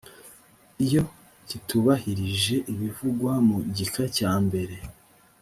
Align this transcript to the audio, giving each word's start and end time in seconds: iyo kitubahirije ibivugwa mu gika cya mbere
iyo 0.85 1.03
kitubahirije 1.47 2.55
ibivugwa 2.73 3.31
mu 3.47 3.57
gika 3.75 4.03
cya 4.15 4.31
mbere 4.45 4.75